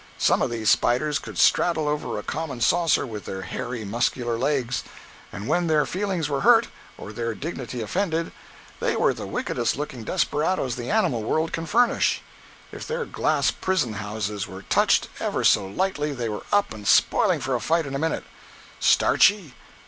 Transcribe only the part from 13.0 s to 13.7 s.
glass